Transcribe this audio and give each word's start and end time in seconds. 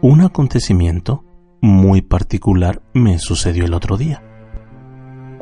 Un 0.00 0.20
acontecimiento 0.20 1.24
muy 1.60 2.02
particular 2.02 2.82
me 2.94 3.18
sucedió 3.18 3.64
el 3.64 3.74
otro 3.74 3.96
día. 3.96 4.22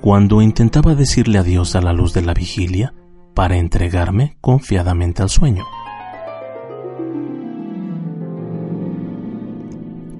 Cuando 0.01 0.41
intentaba 0.41 0.95
decirle 0.95 1.37
adiós 1.37 1.77
a 1.77 1.82
la 1.82 1.92
luz 1.92 2.15
de 2.15 2.23
la 2.23 2.32
vigilia 2.32 2.95
para 3.34 3.56
entregarme 3.56 4.38
confiadamente 4.41 5.20
al 5.20 5.29
sueño. 5.29 5.66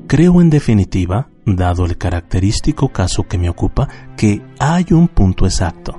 Creo 0.07 0.43
en 0.43 0.51
definitiva, 0.51 1.31
dado 1.47 1.87
el 1.87 1.97
característico 1.97 2.91
caso 2.91 3.23
que 3.23 3.39
me 3.39 3.48
ocupa, 3.48 3.89
que 4.19 4.43
hay 4.59 4.84
un 4.91 5.09
punto 5.09 5.47
exacto, 5.47 5.98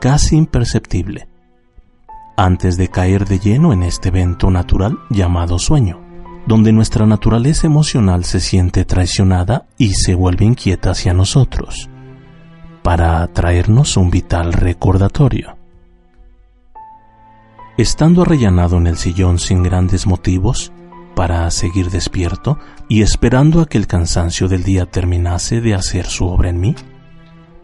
casi 0.00 0.36
imperceptible, 0.36 1.28
antes 2.36 2.76
de 2.76 2.88
caer 2.88 3.26
de 3.26 3.38
lleno 3.38 3.72
en 3.72 3.84
este 3.84 4.08
evento 4.08 4.50
natural 4.50 4.98
llamado 5.08 5.60
sueño 5.60 6.07
donde 6.48 6.72
nuestra 6.72 7.04
naturaleza 7.04 7.66
emocional 7.66 8.24
se 8.24 8.40
siente 8.40 8.86
traicionada 8.86 9.66
y 9.76 9.92
se 9.92 10.14
vuelve 10.14 10.46
inquieta 10.46 10.92
hacia 10.92 11.12
nosotros, 11.12 11.90
para 12.82 13.26
traernos 13.34 13.98
un 13.98 14.10
vital 14.10 14.54
recordatorio. 14.54 15.58
Estando 17.76 18.22
arrellanado 18.22 18.78
en 18.78 18.86
el 18.86 18.96
sillón 18.96 19.38
sin 19.38 19.62
grandes 19.62 20.06
motivos, 20.06 20.72
para 21.14 21.50
seguir 21.50 21.90
despierto 21.90 22.58
y 22.88 23.02
esperando 23.02 23.60
a 23.60 23.66
que 23.66 23.76
el 23.76 23.86
cansancio 23.86 24.48
del 24.48 24.62
día 24.62 24.86
terminase 24.86 25.60
de 25.60 25.74
hacer 25.74 26.06
su 26.06 26.26
obra 26.26 26.48
en 26.48 26.60
mí, 26.60 26.74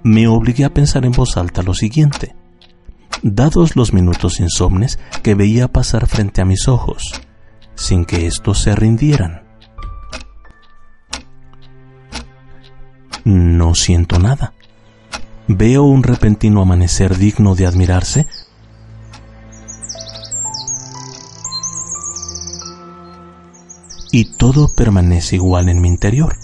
me 0.02 0.28
obligué 0.28 0.66
a 0.66 0.74
pensar 0.74 1.06
en 1.06 1.12
voz 1.12 1.38
alta 1.38 1.62
lo 1.62 1.72
siguiente. 1.72 2.36
Dados 3.22 3.76
los 3.76 3.94
minutos 3.94 4.40
insomnes 4.40 4.98
que 5.22 5.34
veía 5.34 5.68
pasar 5.68 6.06
frente 6.06 6.42
a 6.42 6.44
mis 6.44 6.68
ojos, 6.68 7.22
sin 7.74 8.04
que 8.04 8.26
estos 8.26 8.58
se 8.60 8.74
rindieran. 8.74 9.42
No 13.24 13.74
siento 13.74 14.18
nada. 14.18 14.52
Veo 15.48 15.82
un 15.82 16.02
repentino 16.02 16.62
amanecer 16.62 17.16
digno 17.16 17.54
de 17.54 17.66
admirarse. 17.66 18.26
Y 24.12 24.36
todo 24.36 24.68
permanece 24.74 25.36
igual 25.36 25.68
en 25.68 25.80
mi 25.80 25.88
interior. 25.88 26.36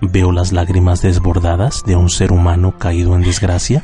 Veo 0.00 0.32
las 0.32 0.52
lágrimas 0.52 1.02
desbordadas 1.02 1.82
de 1.84 1.96
un 1.96 2.10
ser 2.10 2.32
humano 2.32 2.78
caído 2.78 3.14
en 3.14 3.22
desgracia 3.22 3.82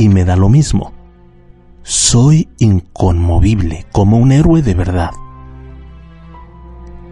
y 0.00 0.08
me 0.08 0.24
da 0.24 0.34
lo 0.34 0.48
mismo. 0.48 0.94
Soy 1.82 2.48
inconmovible 2.56 3.84
como 3.92 4.16
un 4.16 4.32
héroe 4.32 4.62
de 4.62 4.72
verdad. 4.72 5.10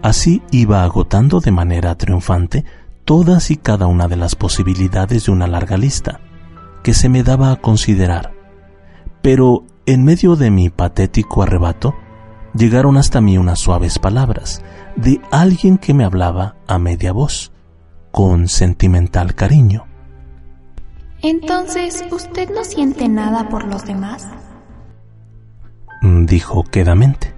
Así 0.01 0.41
iba 0.49 0.83
agotando 0.83 1.39
de 1.39 1.51
manera 1.51 1.93
triunfante 1.93 2.65
todas 3.05 3.51
y 3.51 3.57
cada 3.57 3.85
una 3.85 4.07
de 4.07 4.15
las 4.15 4.33
posibilidades 4.33 5.25
de 5.25 5.31
una 5.31 5.45
larga 5.45 5.77
lista 5.77 6.19
que 6.81 6.95
se 6.95 7.09
me 7.09 7.21
daba 7.21 7.51
a 7.51 7.57
considerar. 7.57 8.33
Pero 9.21 9.65
en 9.85 10.03
medio 10.03 10.35
de 10.35 10.49
mi 10.49 10.71
patético 10.71 11.43
arrebato, 11.43 11.93
llegaron 12.55 12.97
hasta 12.97 13.21
mí 13.21 13.37
unas 13.37 13.59
suaves 13.59 13.99
palabras 13.99 14.63
de 14.95 15.21
alguien 15.29 15.77
que 15.77 15.93
me 15.93 16.05
hablaba 16.05 16.55
a 16.65 16.79
media 16.79 17.11
voz, 17.11 17.51
con 18.09 18.47
sentimental 18.47 19.35
cariño. 19.35 19.88
Entonces, 21.21 22.03
¿usted 22.11 22.49
no 22.49 22.63
siente 22.63 23.09
nada 23.09 23.49
por 23.49 23.65
los 23.65 23.85
demás? 23.85 24.27
Dijo 26.01 26.63
quedamente. 26.63 27.33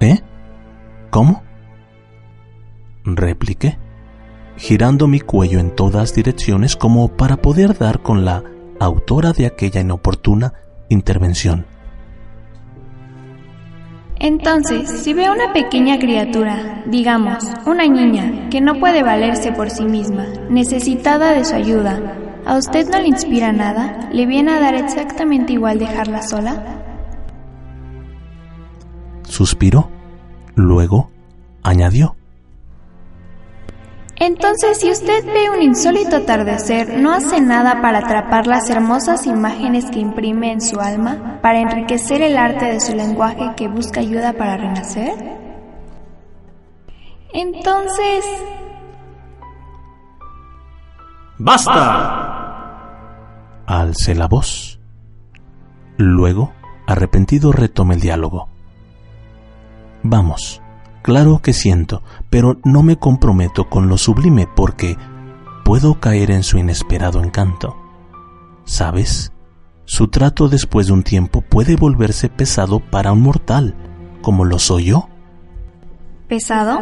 ¿Eh? 0.00 0.20
¿Cómo? 1.10 1.42
Repliqué, 3.04 3.78
girando 4.56 5.08
mi 5.08 5.20
cuello 5.20 5.58
en 5.58 5.74
todas 5.74 6.14
direcciones 6.14 6.76
como 6.76 7.08
para 7.08 7.36
poder 7.36 7.76
dar 7.76 8.02
con 8.02 8.24
la 8.24 8.44
autora 8.78 9.32
de 9.32 9.46
aquella 9.46 9.80
inoportuna 9.80 10.52
intervención. 10.88 11.66
Entonces, 14.18 14.88
si 14.88 15.12
ve 15.12 15.26
a 15.26 15.32
una 15.32 15.52
pequeña 15.52 15.98
criatura, 15.98 16.82
digamos, 16.86 17.44
una 17.66 17.86
niña, 17.86 18.48
que 18.50 18.60
no 18.60 18.80
puede 18.80 19.02
valerse 19.02 19.52
por 19.52 19.70
sí 19.70 19.84
misma, 19.84 20.24
necesitada 20.48 21.32
de 21.32 21.44
su 21.44 21.54
ayuda, 21.54 22.16
¿a 22.46 22.56
usted 22.56 22.88
no 22.88 22.98
le 22.98 23.08
inspira 23.08 23.52
nada? 23.52 24.08
¿Le 24.12 24.24
viene 24.24 24.52
a 24.52 24.60
dar 24.60 24.74
exactamente 24.74 25.52
igual 25.52 25.78
dejarla 25.78 26.22
sola? 26.22 26.82
Suspiró, 29.24 29.90
luego 30.54 31.10
añadió. 31.62 32.15
Entonces, 34.18 34.78
si 34.80 34.90
usted 34.90 35.24
ve 35.26 35.50
un 35.50 35.62
insólito 35.62 36.16
atardecer, 36.16 36.98
¿no 36.98 37.12
hace 37.12 37.40
nada 37.40 37.82
para 37.82 37.98
atrapar 37.98 38.46
las 38.46 38.70
hermosas 38.70 39.26
imágenes 39.26 39.90
que 39.90 39.98
imprime 39.98 40.52
en 40.52 40.62
su 40.62 40.80
alma, 40.80 41.38
para 41.42 41.60
enriquecer 41.60 42.22
el 42.22 42.38
arte 42.38 42.64
de 42.64 42.80
su 42.80 42.94
lenguaje 42.94 43.52
que 43.56 43.68
busca 43.68 44.00
ayuda 44.00 44.32
para 44.32 44.56
renacer? 44.56 45.12
Entonces... 47.34 48.24
¡Basta! 51.38 52.32
Alcé 53.66 54.14
la 54.14 54.28
voz. 54.28 54.80
Luego, 55.98 56.52
arrepentido, 56.86 57.52
retomé 57.52 57.96
el 57.96 58.00
diálogo. 58.00 58.48
Vamos 60.02 60.62
Claro 61.06 61.38
que 61.38 61.52
siento, 61.52 62.02
pero 62.30 62.58
no 62.64 62.82
me 62.82 62.96
comprometo 62.96 63.68
con 63.68 63.88
lo 63.88 63.96
sublime 63.96 64.48
porque 64.56 64.96
puedo 65.64 66.00
caer 66.00 66.32
en 66.32 66.42
su 66.42 66.58
inesperado 66.58 67.22
encanto. 67.22 67.76
¿Sabes? 68.64 69.30
Su 69.84 70.08
trato 70.08 70.48
después 70.48 70.88
de 70.88 70.94
un 70.94 71.04
tiempo 71.04 71.42
puede 71.42 71.76
volverse 71.76 72.28
pesado 72.28 72.80
para 72.80 73.12
un 73.12 73.22
mortal, 73.22 73.76
como 74.20 74.44
lo 74.44 74.58
soy 74.58 74.86
yo. 74.86 75.08
¿Pesado? 76.26 76.80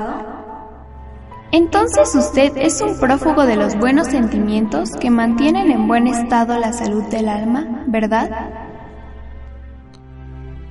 Entonces 1.53 2.15
usted 2.15 2.57
es 2.57 2.81
un 2.81 2.99
prófugo 2.99 3.45
de 3.45 3.57
los 3.57 3.79
buenos 3.79 4.07
sentimientos 4.07 4.89
que 4.99 5.11
mantienen 5.11 5.71
en 5.71 5.87
buen 5.87 6.07
estado 6.07 6.59
la 6.59 6.73
salud 6.73 7.05
del 7.11 7.29
alma, 7.29 7.85
¿verdad? 7.89 8.31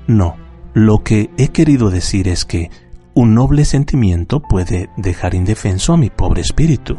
No, 0.08 0.38
lo 0.74 1.04
que 1.04 1.30
he 1.38 1.50
querido 1.50 1.92
decir 1.92 2.28
es 2.28 2.46
que 2.46 2.72
un 3.16 3.36
noble 3.36 3.66
sentimiento 3.66 4.40
puede 4.40 4.90
dejar 4.98 5.36
indefenso 5.36 5.94
a 5.94 5.98
mi 5.98 6.10
pobre 6.10 6.42
espíritu, 6.42 6.98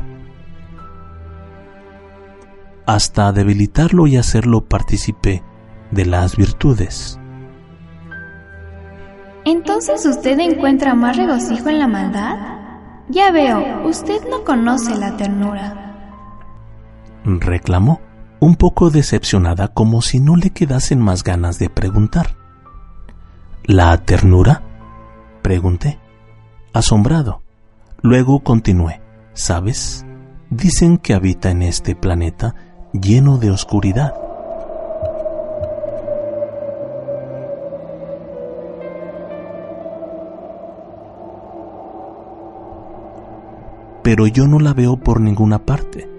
hasta 2.86 3.32
debilitarlo 3.32 4.06
y 4.06 4.16
hacerlo 4.16 4.64
partícipe 4.66 5.42
de 5.90 6.06
las 6.06 6.36
virtudes. 6.36 7.18
¿Entonces 9.44 10.06
usted 10.06 10.38
encuentra 10.38 10.94
más 10.94 11.16
regocijo 11.16 11.68
en 11.68 11.78
la 11.78 11.88
maldad? 11.88 12.36
Ya 13.08 13.30
veo, 13.30 13.86
usted 13.86 14.22
no 14.30 14.44
conoce 14.44 14.96
la 14.96 15.16
ternura. 15.16 15.80
Reclamó, 17.24 18.00
un 18.40 18.56
poco 18.56 18.90
decepcionada 18.90 19.68
como 19.68 20.00
si 20.00 20.20
no 20.20 20.36
le 20.36 20.50
quedasen 20.50 21.00
más 21.00 21.24
ganas 21.24 21.58
de 21.58 21.68
preguntar. 21.68 22.36
¿La 23.64 23.96
ternura? 23.98 24.62
Pregunté 25.42 26.03
asombrado. 26.74 27.40
Luego 28.02 28.40
continué, 28.40 29.00
¿sabes? 29.32 30.04
Dicen 30.50 30.98
que 30.98 31.14
habita 31.14 31.50
en 31.50 31.62
este 31.62 31.96
planeta 31.96 32.54
lleno 32.92 33.38
de 33.38 33.50
oscuridad. 33.50 34.14
Pero 44.02 44.26
yo 44.26 44.46
no 44.46 44.58
la 44.58 44.74
veo 44.74 44.98
por 44.98 45.20
ninguna 45.20 45.64
parte. 45.64 46.10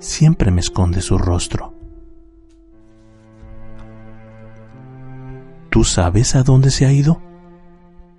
Siempre 0.00 0.50
me 0.50 0.60
esconde 0.60 1.00
su 1.00 1.16
rostro. 1.16 1.74
¿Tú 5.70 5.84
sabes 5.84 6.34
a 6.34 6.42
dónde 6.42 6.72
se 6.72 6.86
ha 6.86 6.92
ido? 6.92 7.29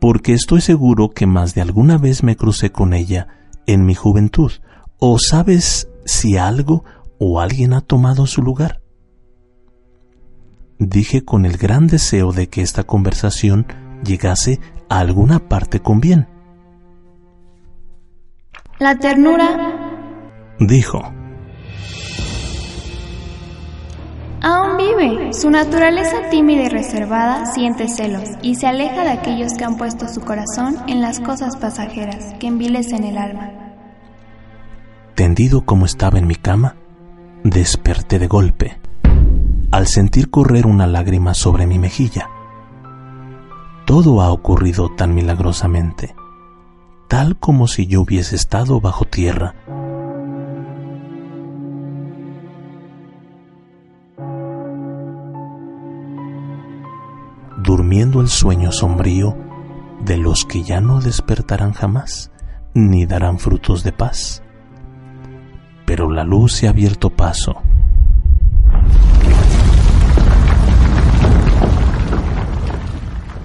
Porque 0.01 0.33
estoy 0.33 0.61
seguro 0.61 1.11
que 1.11 1.27
más 1.27 1.53
de 1.53 1.61
alguna 1.61 1.99
vez 1.99 2.23
me 2.23 2.35
crucé 2.35 2.71
con 2.71 2.95
ella 2.95 3.27
en 3.67 3.85
mi 3.85 3.93
juventud. 3.93 4.51
¿O 4.97 5.19
sabes 5.19 5.89
si 6.05 6.37
algo 6.37 6.83
o 7.19 7.39
alguien 7.39 7.73
ha 7.73 7.81
tomado 7.81 8.25
su 8.25 8.41
lugar? 8.41 8.81
Dije 10.79 11.23
con 11.23 11.45
el 11.45 11.57
gran 11.57 11.85
deseo 11.85 12.31
de 12.31 12.49
que 12.49 12.63
esta 12.63 12.83
conversación 12.83 13.67
llegase 14.03 14.59
a 14.89 14.97
alguna 14.97 15.47
parte 15.47 15.81
con 15.81 16.01
bien. 16.01 16.27
La 18.79 18.97
ternura, 18.97 20.17
dijo, 20.59 21.03
aún 24.41 24.77
vive. 24.77 25.33
Su 25.33 25.49
naturaleza 25.49 26.29
tímida 26.29 26.63
y 26.63 26.69
reservada 26.69 27.45
siente 27.45 27.87
celos 27.87 28.29
y 28.41 28.55
se 28.55 28.67
aleja 28.67 29.03
de 29.03 29.11
aquellos 29.11 29.53
que 29.53 29.65
han 29.65 29.77
puesto 29.77 30.07
su 30.07 30.21
corazón 30.21 30.77
en 30.87 31.01
las 31.01 31.19
cosas 31.19 31.57
pasajeras 31.57 32.33
que 32.39 32.47
envilecen 32.47 33.03
el 33.03 33.17
alma. 33.17 33.51
Tendido 35.15 35.65
como 35.65 35.85
estaba 35.85 36.19
en 36.19 36.27
mi 36.27 36.35
cama, 36.35 36.75
desperté 37.43 38.19
de 38.19 38.27
golpe, 38.27 38.79
al 39.71 39.87
sentir 39.87 40.29
correr 40.29 40.65
una 40.65 40.87
lágrima 40.87 41.33
sobre 41.33 41.67
mi 41.67 41.79
mejilla. 41.79 42.29
Todo 43.85 44.21
ha 44.21 44.31
ocurrido 44.31 44.89
tan 44.89 45.13
milagrosamente 45.13 46.15
tal 47.11 47.35
como 47.35 47.67
si 47.67 47.87
yo 47.87 48.03
hubiese 48.03 48.37
estado 48.37 48.79
bajo 48.79 49.03
tierra. 49.03 49.53
Durmiendo 57.71 58.19
el 58.19 58.27
sueño 58.27 58.69
sombrío 58.73 59.33
de 60.01 60.17
los 60.17 60.43
que 60.43 60.61
ya 60.61 60.81
no 60.81 60.99
despertarán 60.99 61.71
jamás, 61.71 62.29
ni 62.73 63.05
darán 63.05 63.39
frutos 63.39 63.81
de 63.85 63.93
paz. 63.93 64.43
Pero 65.85 66.11
la 66.11 66.25
luz 66.25 66.51
se 66.51 66.67
ha 66.67 66.71
abierto 66.71 67.11
paso. 67.11 67.61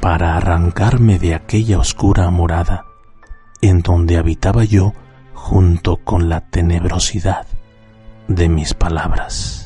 para 0.01 0.37
arrancarme 0.37 1.19
de 1.19 1.35
aquella 1.35 1.79
oscura 1.79 2.31
morada 2.31 2.85
en 3.61 3.83
donde 3.83 4.19
habitaba 4.19 4.63
yo 4.63 4.93
junto 5.35 5.97
con 5.97 6.29
la 6.29 6.43
tenebrosidad 6.43 7.45
de 8.29 8.49
mis 8.49 8.73
palabras. 8.73 9.66